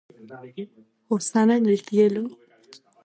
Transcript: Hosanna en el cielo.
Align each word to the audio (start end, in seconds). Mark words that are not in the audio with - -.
Hosanna 1.09 1.57
en 1.57 1.67
el 1.67 1.79
cielo. 1.81 2.27